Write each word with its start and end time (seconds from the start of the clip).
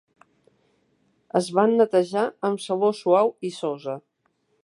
Es 1.39 1.49
van 1.59 1.75
netejar 1.81 2.25
amb 2.49 2.65
sabó 2.65 2.91
suau 3.03 3.31
i 3.51 3.55
sosa. 3.61 3.97